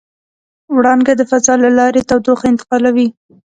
[0.75, 3.07] وړانګه د فضا له لارې تودوخه انتقالوي.